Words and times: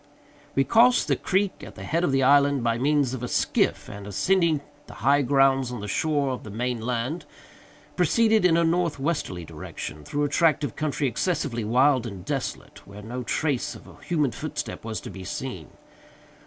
We 0.55 0.63
crossed 0.63 1.07
the 1.07 1.15
creek 1.15 1.63
at 1.63 1.75
the 1.75 1.83
head 1.83 2.03
of 2.03 2.11
the 2.11 2.23
island 2.23 2.63
by 2.63 2.79
means 2.79 3.13
of 3.13 3.21
a 3.21 3.27
skiff, 3.27 3.87
and, 3.87 4.07
ascending 4.07 4.61
the 4.87 4.95
high 5.05 5.21
grounds 5.21 5.71
on 5.71 5.79
the 5.79 5.87
shore 5.87 6.31
of 6.31 6.41
the 6.43 6.49
main 6.49 6.81
land, 6.81 7.25
proceeded 7.95 8.43
in 8.43 8.57
a 8.57 8.63
northwesterly 8.63 9.45
direction, 9.45 10.03
through 10.03 10.23
a 10.23 10.27
tract 10.29 10.63
of 10.63 10.75
country 10.75 11.07
excessively 11.07 11.63
wild 11.63 12.07
and 12.07 12.25
desolate, 12.25 12.81
where 12.87 13.03
no 13.03 13.21
trace 13.21 13.75
of 13.75 13.87
a 13.87 14.03
human 14.03 14.31
footstep 14.31 14.83
was 14.83 14.99
to 15.01 15.11
be 15.11 15.23
seen. 15.23 15.67